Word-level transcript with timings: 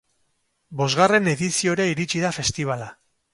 Bosgarren 0.79 1.29
ediziora 1.33 1.87
iritsi 1.91 2.25
da 2.25 2.33
festibala. 2.39 2.89